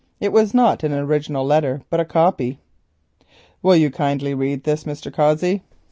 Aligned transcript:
It 0.19 0.31
was 0.33 0.51
not 0.55 0.83
an 0.83 0.93
original 0.95 1.45
letter, 1.45 1.83
but 1.91 1.99
a 1.99 2.05
copy. 2.05 2.57
"Will 3.61 3.75
you 3.75 3.91
kindly 3.91 4.33
read 4.33 4.63
this, 4.63 4.83
Mr. 4.83 5.13
Cossey?" 5.13 5.61